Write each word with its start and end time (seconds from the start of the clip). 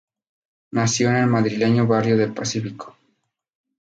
Nació 0.71 1.09
en 1.11 1.17
el 1.17 1.27
madrileño 1.27 1.85
barrio 1.85 2.17
de 2.17 2.27
Pacífico. 2.29 2.97